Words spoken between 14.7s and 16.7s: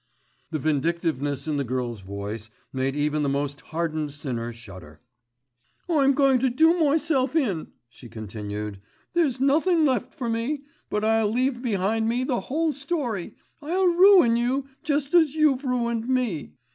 just as you've ruined me.